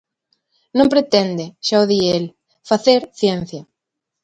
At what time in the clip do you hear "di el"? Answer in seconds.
1.91-2.25